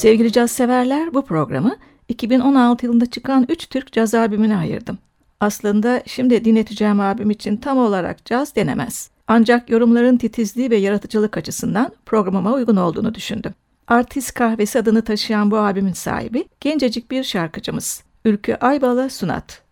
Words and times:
Sevgili 0.00 0.32
caz 0.32 0.50
severler 0.50 1.14
bu 1.14 1.24
programı 1.24 1.76
2016 2.08 2.86
yılında 2.86 3.06
çıkan 3.06 3.46
3 3.48 3.68
Türk 3.68 3.92
caz 3.92 4.14
albümüne 4.14 4.56
ayırdım. 4.56 4.98
Aslında 5.40 6.02
şimdi 6.06 6.44
dinleteceğim 6.44 7.00
albüm 7.00 7.30
için 7.30 7.56
tam 7.56 7.78
olarak 7.78 8.24
caz 8.24 8.56
denemez. 8.56 9.10
Ancak 9.26 9.70
yorumların 9.70 10.16
titizliği 10.16 10.70
ve 10.70 10.76
yaratıcılık 10.76 11.36
açısından 11.36 11.92
programıma 12.06 12.52
uygun 12.52 12.76
olduğunu 12.76 13.14
düşündüm. 13.14 13.54
Artist 13.88 14.34
Kahvesi 14.34 14.78
adını 14.78 15.02
taşıyan 15.02 15.50
bu 15.50 15.58
albümün 15.58 15.92
sahibi 15.92 16.44
gencecik 16.60 17.10
bir 17.10 17.24
şarkıcımız. 17.24 18.02
Ülkü 18.24 18.54
Aybala 18.54 19.08
Sunat. 19.08 19.62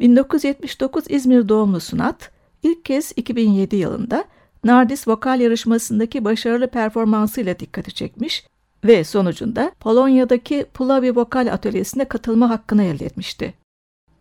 1979 0.00 1.04
İzmir 1.08 1.48
doğumlu 1.48 1.80
Sunat, 1.80 2.30
ilk 2.62 2.84
kez 2.84 3.12
2007 3.16 3.76
yılında 3.76 4.24
Nardis 4.64 5.08
vokal 5.08 5.40
yarışmasındaki 5.40 6.24
başarılı 6.24 6.66
performansıyla 6.66 7.58
dikkati 7.58 7.94
çekmiş 7.94 8.46
ve 8.86 9.04
sonucunda 9.04 9.72
Polonya'daki 9.80 10.66
Pulavi 10.74 11.16
Vokal 11.16 11.52
Atölyesi'ne 11.52 12.04
katılma 12.04 12.50
hakkını 12.50 12.84
elde 12.84 13.06
etmişti. 13.06 13.54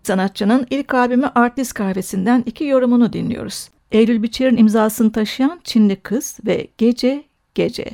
Sanatçının 0.03 0.67
ilk 0.69 0.93
albümü 0.93 1.31
Artist 1.35 1.73
Kahvesi'nden 1.73 2.43
iki 2.45 2.65
yorumunu 2.65 3.13
dinliyoruz. 3.13 3.69
Eylül 3.91 4.23
Biçer'in 4.23 4.57
imzasını 4.57 5.11
taşıyan 5.11 5.59
Çinli 5.63 5.95
Kız 5.95 6.37
ve 6.45 6.67
Gece 6.77 7.23
Gece. 7.55 7.85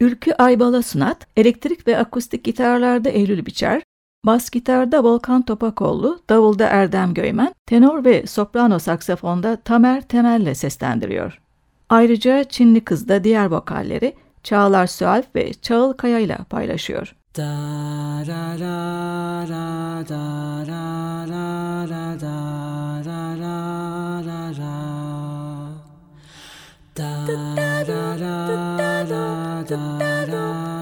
Ülkü 0.00 0.32
Aybala 0.32 0.82
Sunat, 0.82 1.26
elektrik 1.36 1.86
ve 1.88 1.98
akustik 1.98 2.44
gitarlarda 2.44 3.08
Eylül 3.08 3.46
Biçer, 3.46 3.82
bas 4.26 4.50
gitarda 4.50 5.04
Volkan 5.04 5.42
Topakoğlu, 5.42 6.20
davulda 6.30 6.66
Erdem 6.66 7.14
Göymen, 7.14 7.54
tenor 7.66 8.04
ve 8.04 8.26
soprano 8.26 8.78
saksafonda 8.78 9.56
Tamer 9.56 10.00
Temel'le 10.00 10.54
seslendiriyor. 10.54 11.40
Ayrıca 11.88 12.44
Çinli 12.44 12.80
Kız'da 12.80 13.24
diğer 13.24 13.46
vokalleri 13.46 14.14
Çağlar 14.42 14.86
Sualp 14.86 15.36
ve 15.36 15.52
Çağıl 15.52 15.92
Kaya 15.92 16.18
ile 16.18 16.38
paylaşıyor. 16.50 17.14
Da 17.36 17.42
ra 18.26 18.58
ra 18.60 19.48
ra 19.48 20.08
da 20.08 20.64
ra 20.66 21.26
ra 21.28 21.86
ra 21.90 22.20
da 22.20 22.36
ra 23.06 23.36
ra 23.40 23.56
ra 24.26 24.52
ra 24.58 24.76
da 26.96 27.10
ra 27.88 28.16
ra 28.16 29.04
ra 29.10 29.64
da 29.68 30.26
ra 30.26 30.81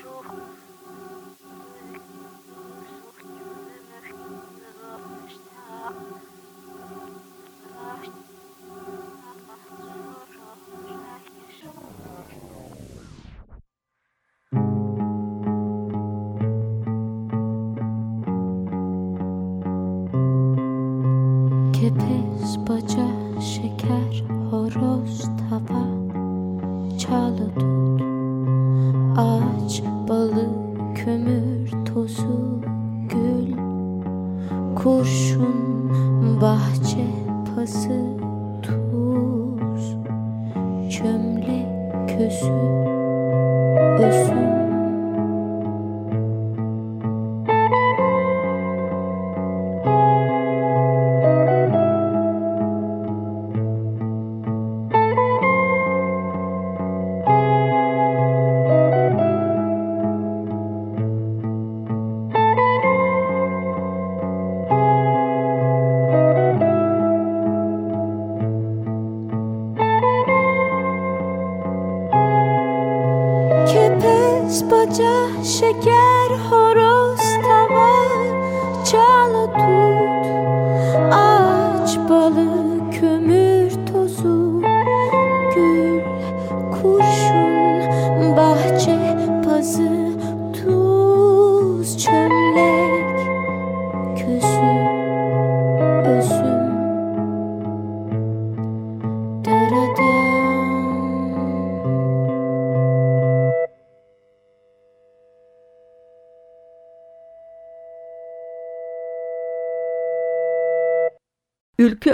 Check 75.61 75.83
şeker. 75.83 76.10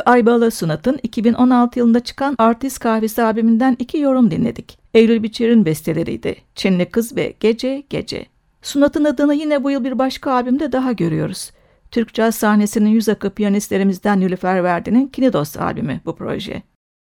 Ülkü 0.08 0.14
Aybalı 0.14 0.52
Sunat'ın 0.52 1.00
2016 1.04 1.80
yılında 1.80 2.00
çıkan 2.00 2.36
Artist 2.38 2.80
Kahvesi 2.80 3.24
albümünden 3.24 3.76
iki 3.80 3.98
yorum 3.98 4.32
dinledik. 4.32 4.80
Eylül 4.94 5.24
Biçer'in 5.24 5.66
besteleriydi. 5.66 6.36
Çinli 6.56 6.86
Kız 6.86 7.16
ve 7.16 7.34
Gece 7.40 7.84
Gece. 7.90 8.26
Sunat'ın 8.62 9.04
adını 9.04 9.36
yine 9.36 9.64
bu 9.64 9.72
yıl 9.72 9.84
bir 9.84 10.00
başka 10.00 10.32
albümde 10.32 10.72
daha 10.72 10.92
görüyoruz. 10.92 11.52
Türk 11.92 12.14
caz 12.14 12.36
sahnesinin 12.36 12.90
yüz 12.90 13.10
akı 13.10 13.30
piyanistlerimizden 13.30 14.20
Nilüfer 14.20 14.64
Verdi'nin 14.64 15.08
Kinidos 15.08 15.58
albümü 15.58 16.00
bu 16.06 16.16
proje. 16.16 16.64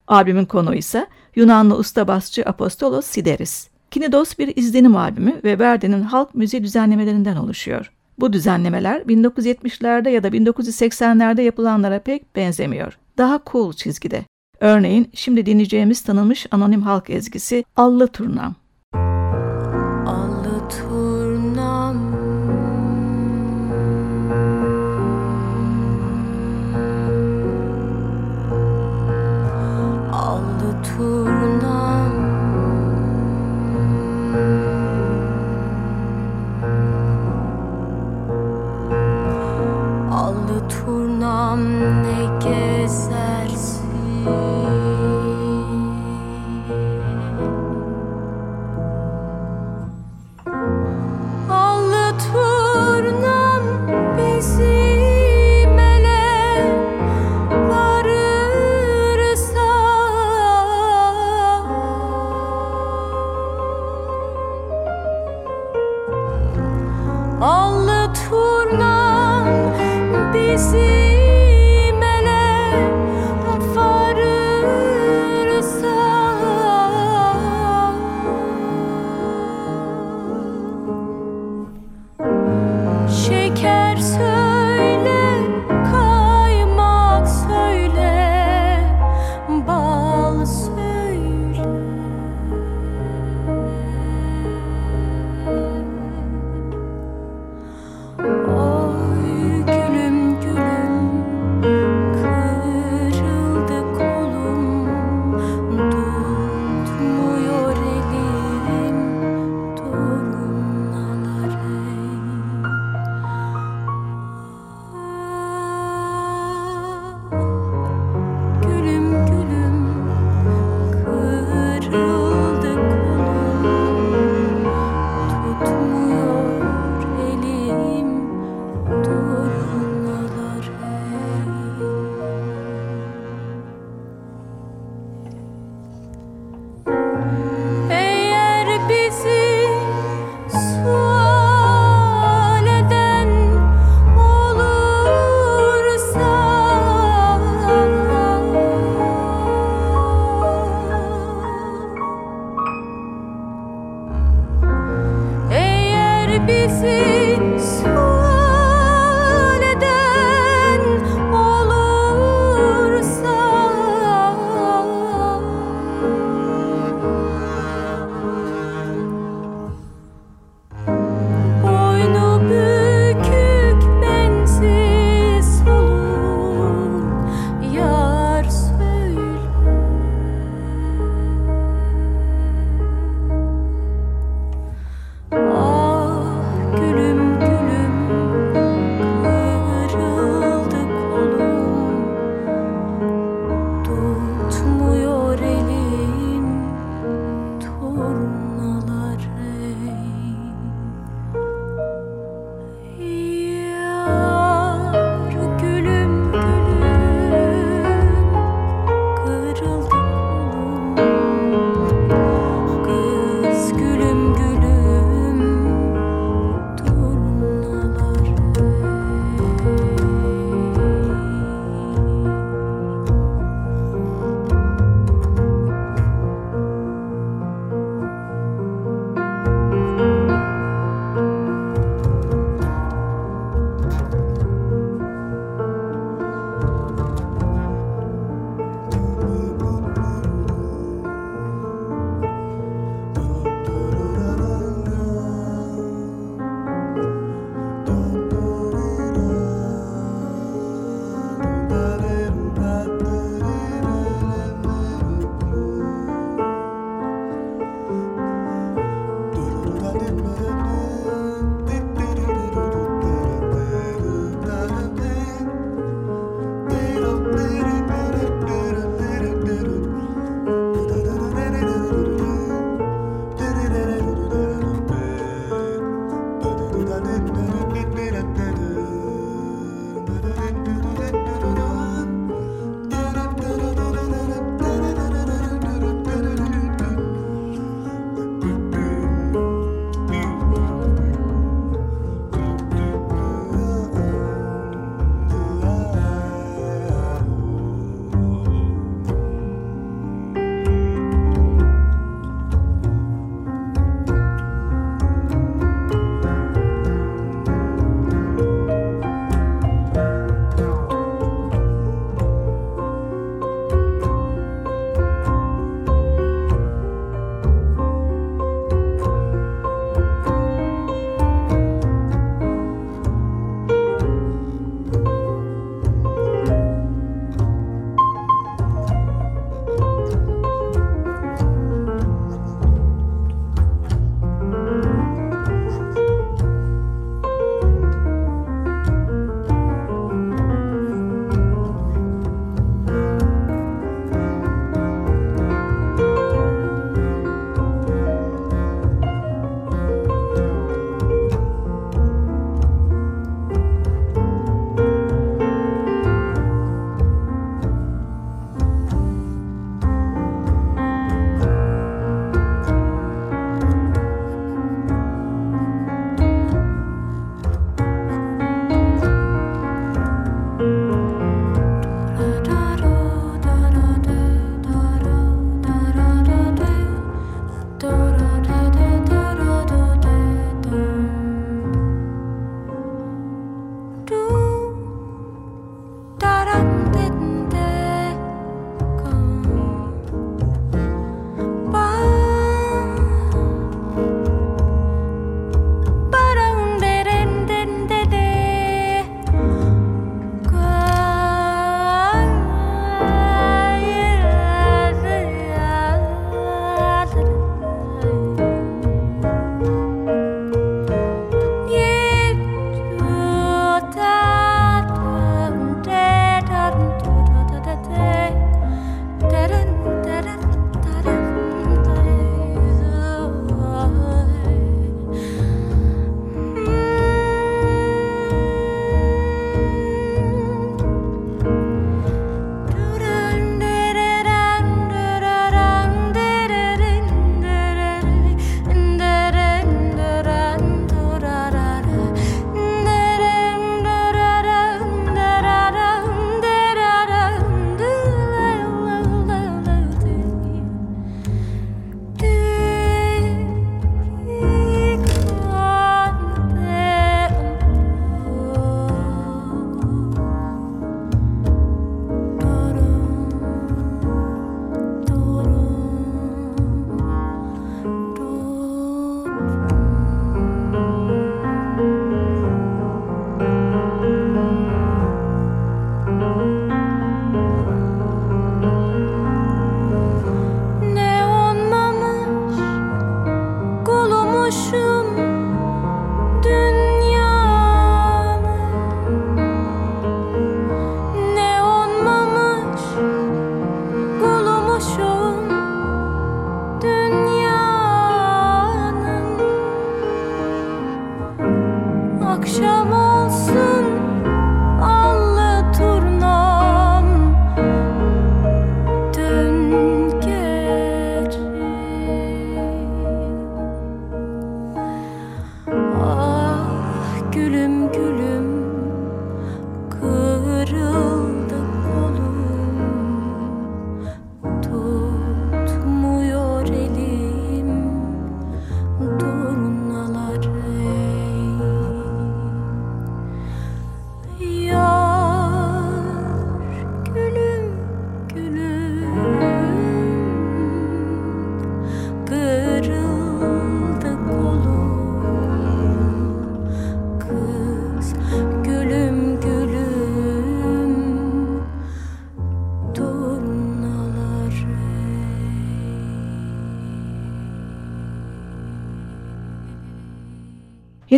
Albümün 0.07 0.45
konu 0.45 0.75
ise 0.75 1.07
Yunanlı 1.35 1.77
usta 1.77 2.07
basçı 2.07 2.43
Apostolos 2.45 3.05
Sideris. 3.05 3.69
Kinidos 3.91 4.37
bir 4.39 4.55
izlenim 4.55 4.95
albümü 4.95 5.41
ve 5.43 5.59
Verdi'nin 5.59 6.01
halk 6.01 6.35
müziği 6.35 6.63
düzenlemelerinden 6.63 7.35
oluşuyor. 7.35 7.91
Bu 8.19 8.33
düzenlemeler 8.33 9.01
1970'lerde 9.01 10.09
ya 10.09 10.23
da 10.23 10.27
1980'lerde 10.27 11.41
yapılanlara 11.41 11.99
pek 11.99 12.35
benzemiyor. 12.35 12.97
Daha 13.17 13.39
cool 13.51 13.73
çizgide. 13.73 14.23
Örneğin 14.59 15.09
şimdi 15.13 15.45
dinleyeceğimiz 15.45 16.01
tanınmış 16.01 16.45
anonim 16.51 16.81
halk 16.81 17.09
ezgisi 17.09 17.63
Allı 17.75 18.07
Turnam. 18.07 18.55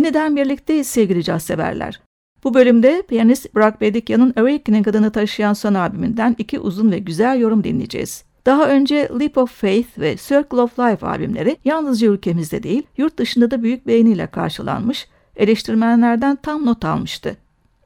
Yeniden 0.06 0.36
birlikteyiz 0.36 0.86
sevgili 0.86 1.24
caz 1.24 1.42
severler. 1.42 2.00
Bu 2.44 2.54
bölümde 2.54 3.02
piyanist 3.08 3.54
Burak 3.54 3.80
Bedikyan'ın 3.80 4.34
Awakening 4.36 4.88
adını 4.88 5.10
taşıyan 5.12 5.52
son 5.52 5.74
albümünden 5.74 6.34
iki 6.38 6.58
uzun 6.58 6.90
ve 6.90 6.98
güzel 6.98 7.40
yorum 7.40 7.64
dinleyeceğiz. 7.64 8.24
Daha 8.46 8.68
önce 8.68 9.08
Leap 9.20 9.38
of 9.38 9.50
Faith 9.50 9.98
ve 9.98 10.16
Circle 10.16 10.60
of 10.60 10.78
Life 10.78 11.06
albümleri 11.06 11.56
yalnızca 11.64 12.08
ülkemizde 12.08 12.62
değil, 12.62 12.82
yurt 12.96 13.18
dışında 13.18 13.50
da 13.50 13.62
büyük 13.62 13.86
beğeniyle 13.86 14.26
karşılanmış, 14.26 15.08
eleştirmenlerden 15.36 16.36
tam 16.36 16.66
not 16.66 16.84
almıştı. 16.84 17.36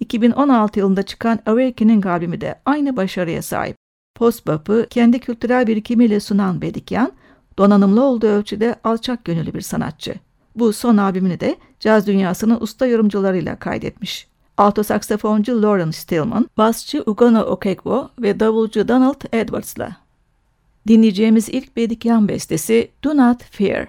2016 0.00 0.78
yılında 0.78 1.02
çıkan 1.02 1.38
Awakening 1.46 2.06
albümü 2.06 2.40
de 2.40 2.60
aynı 2.64 2.96
başarıya 2.96 3.42
sahip. 3.42 3.76
Post-bop'u 4.14 4.86
kendi 4.90 5.18
kültürel 5.18 5.66
birikimiyle 5.66 6.20
sunan 6.20 6.62
Bedikyan, 6.62 7.12
donanımlı 7.58 8.02
olduğu 8.02 8.26
ölçüde 8.26 8.74
alçak 8.84 9.24
gönüllü 9.24 9.54
bir 9.54 9.60
sanatçı. 9.60 10.14
Bu 10.54 10.72
son 10.72 10.96
albümünü 10.96 11.40
de 11.40 11.56
caz 11.80 12.06
dünyasının 12.06 12.60
usta 12.60 12.86
yorumcularıyla 12.86 13.56
kaydetmiş. 13.56 14.26
Alto 14.56 14.82
saksafoncu 14.82 15.62
Lauren 15.62 15.90
Stillman, 15.90 16.50
basçı 16.58 17.02
Ugono 17.06 17.40
Okegwo 17.40 18.08
ve 18.18 18.40
davulcu 18.40 18.88
Donald 18.88 19.20
Edwards'la. 19.32 19.96
Dinleyeceğimiz 20.88 21.48
ilk 21.48 21.76
Bedikyan 21.76 22.28
bestesi 22.28 22.90
Do 23.04 23.16
Not 23.16 23.44
Fear. 23.44 23.86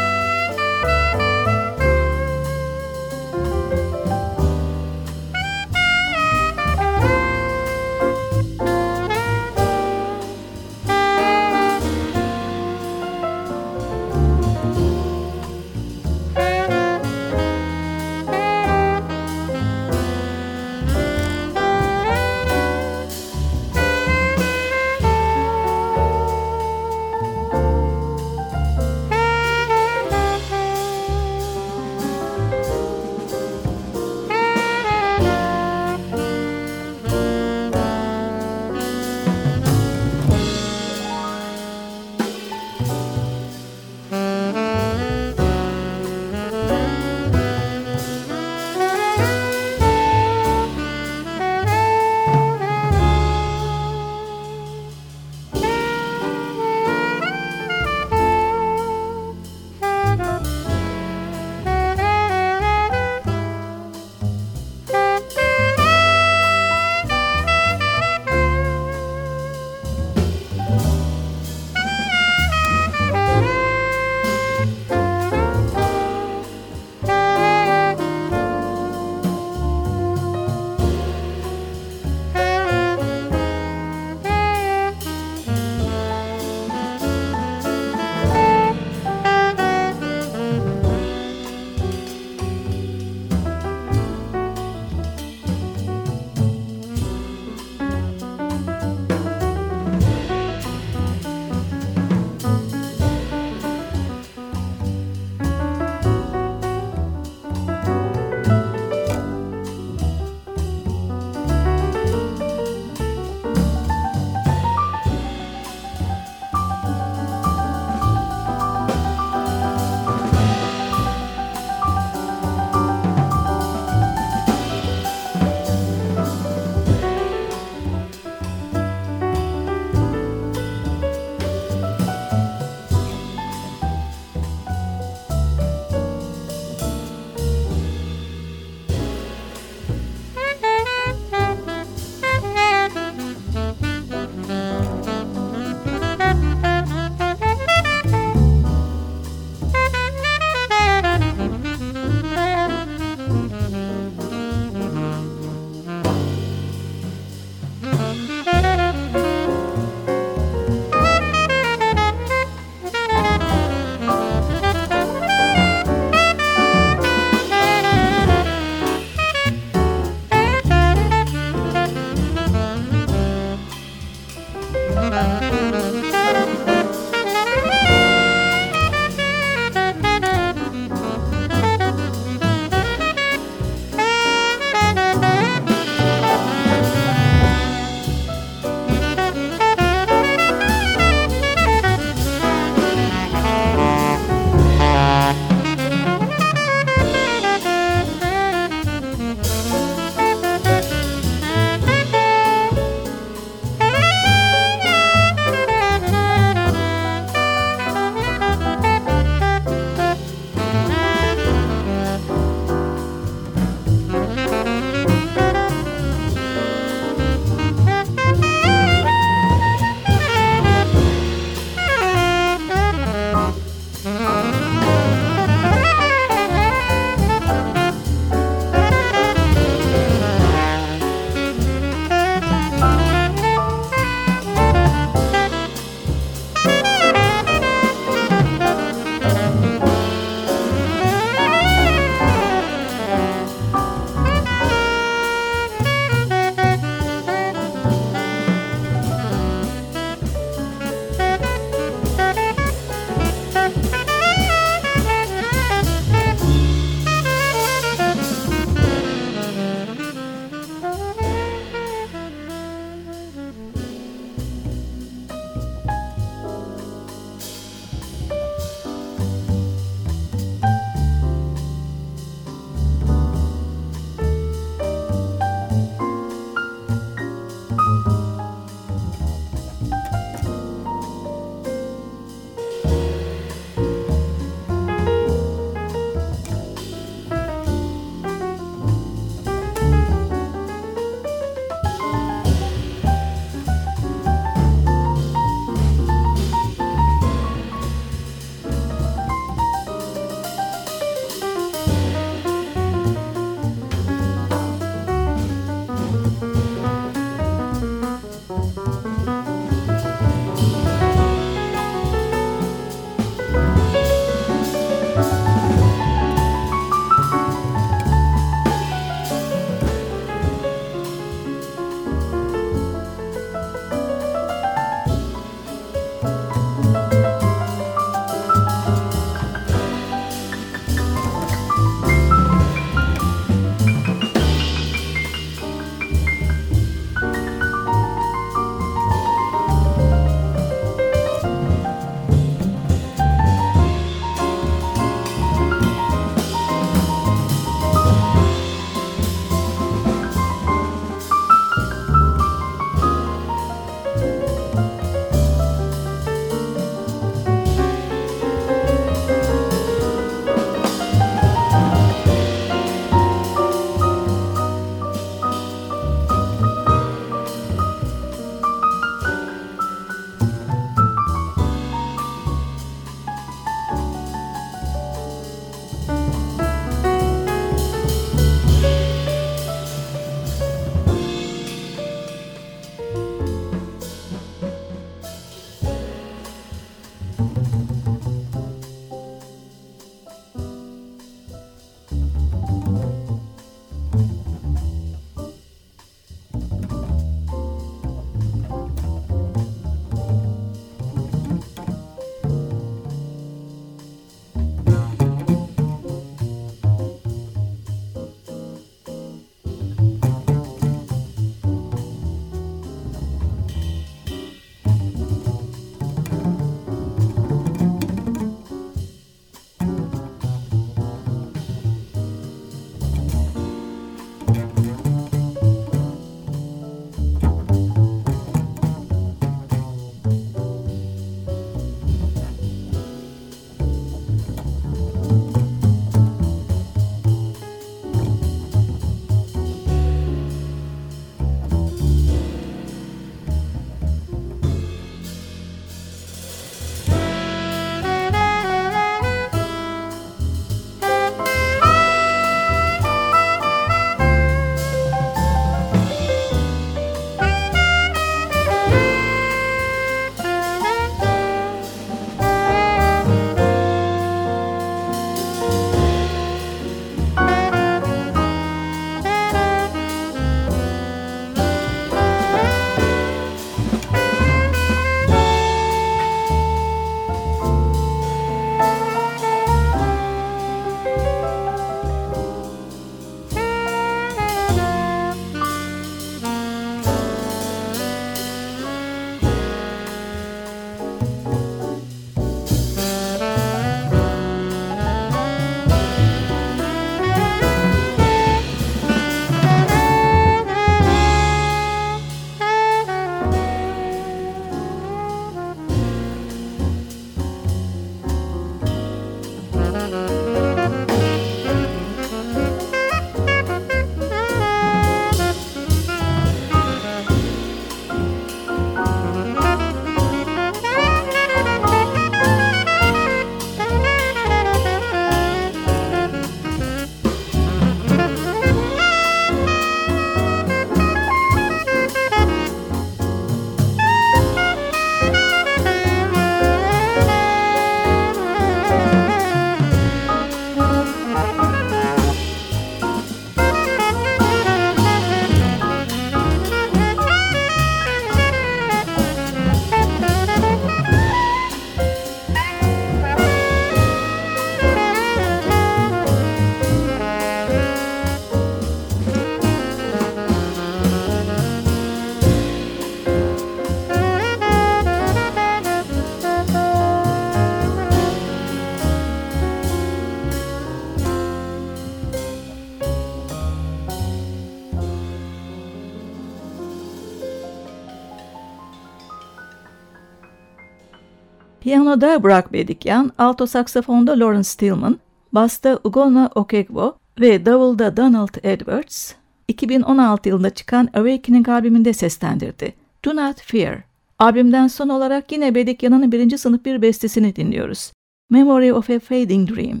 Piyanoda 582.16 582.42
Burak 582.42 582.72
Bedikyan, 582.72 583.32
alto 583.38 583.66
saksafonda 583.66 584.40
Lawrence 584.40 584.68
Stillman, 584.68 585.18
basta 585.52 585.98
Ugonna 586.04 586.50
Okegwo 586.54 587.18
ve 587.40 587.66
davulda 587.66 588.16
Donald 588.16 588.54
Edwards, 588.62 589.32
2016 589.68 590.48
yılında 590.48 590.70
çıkan 590.70 591.08
Awakening 591.14 591.68
albümünde 591.68 592.12
seslendirdi. 592.12 592.94
Do 593.24 593.36
Not 593.36 593.60
Fear. 593.60 593.98
Albümden 594.38 594.86
son 594.86 595.08
olarak 595.08 595.52
yine 595.52 595.74
Bedikyan'ın 595.74 596.32
birinci 596.32 596.58
sınıf 596.58 596.84
bir 596.84 597.02
bestesini 597.02 597.56
dinliyoruz. 597.56 598.12
Memory 598.50 598.92
of 598.92 599.10
a 599.10 599.18
Fading 599.18 599.70
Dream. 599.70 600.00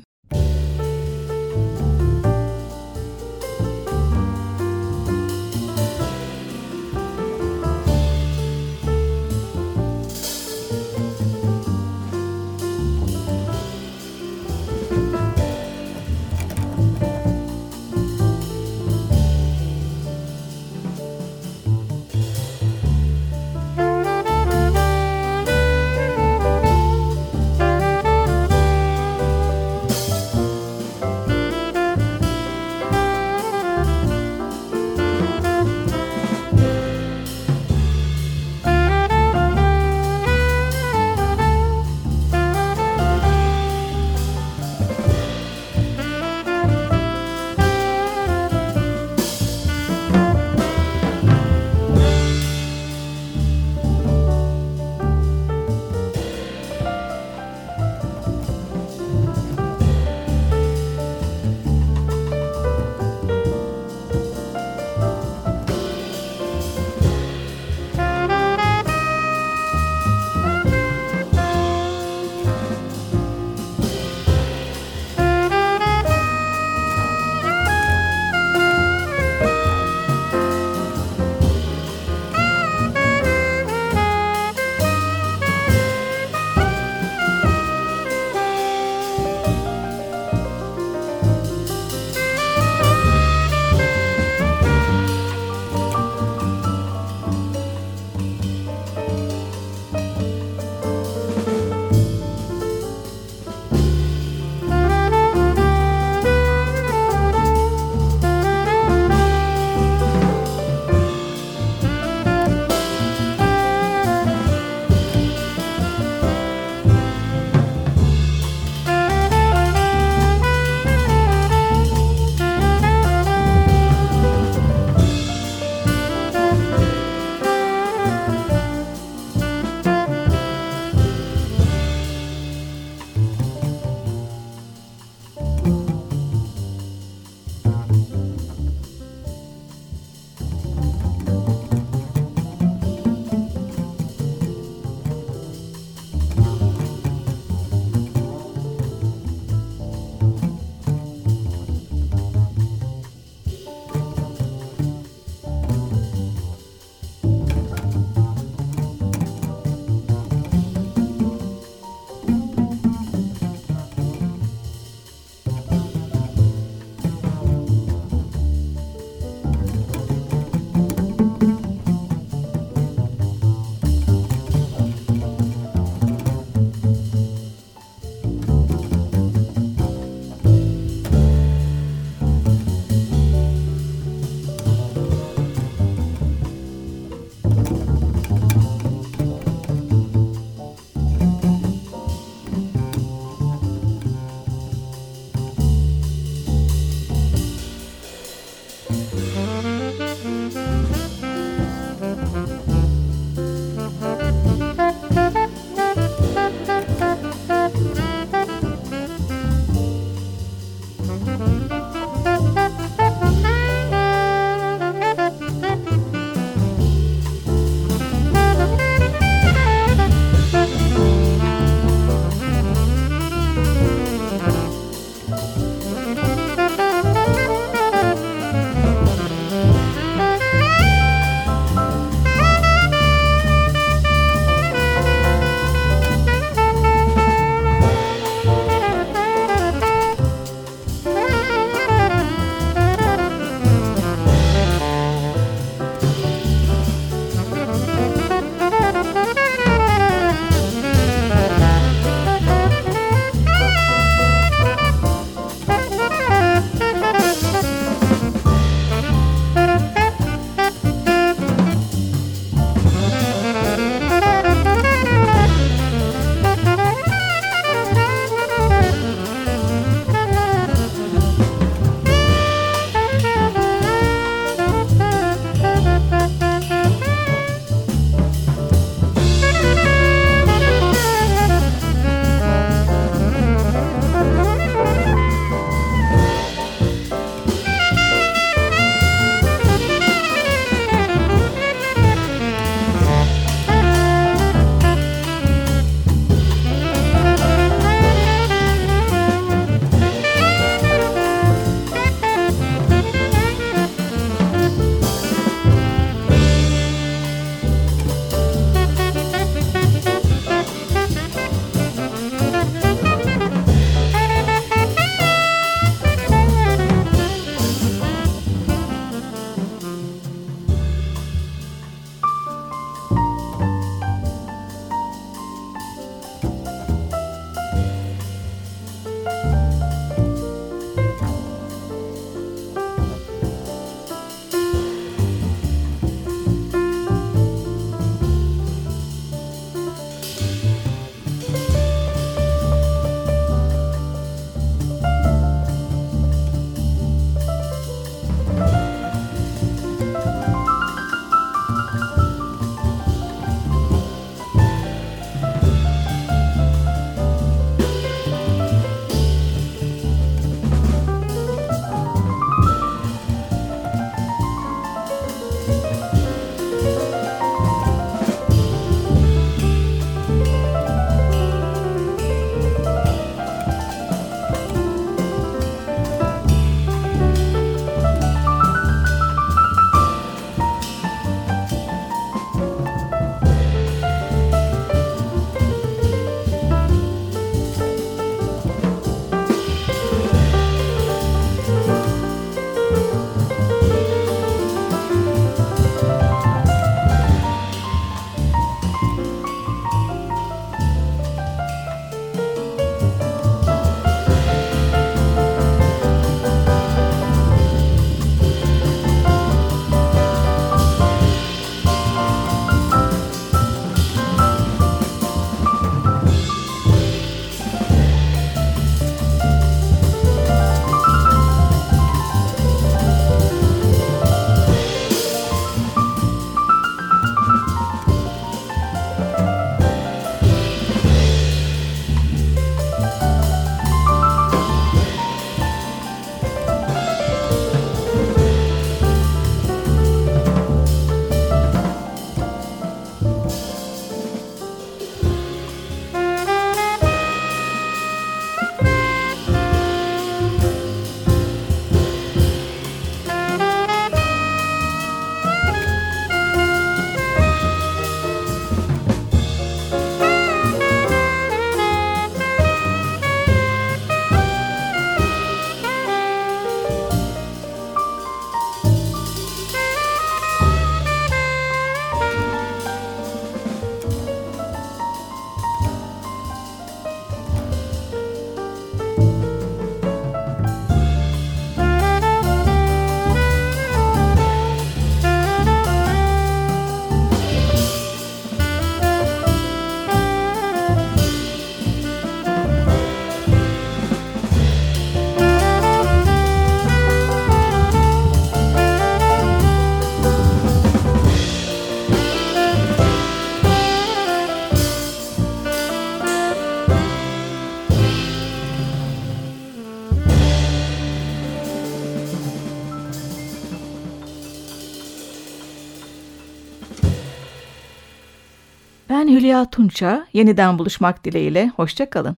Hülya 519.56 519.70
Tunça. 519.70 520.26
Yeniden 520.32 520.78
buluşmak 520.78 521.24
dileğiyle. 521.24 521.70
Hoşçakalın. 521.76 522.34